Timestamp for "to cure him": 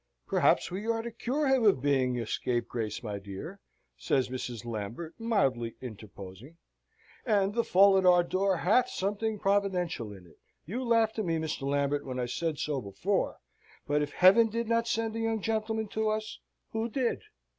1.03-1.63